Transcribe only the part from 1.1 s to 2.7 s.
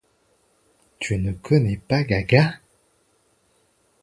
ne connais pas Gaga?